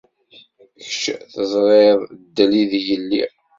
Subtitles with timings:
[0.83, 1.03] Kečč
[1.33, 3.31] teẓriḍ ddel ideg lliɣ.